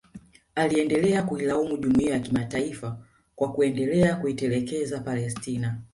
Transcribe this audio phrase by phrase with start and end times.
[0.55, 2.97] Aliendelea kuilaumu Jumuiya ya kimataifa
[3.35, 5.81] kwa kuendelea kuitelekeza Palestina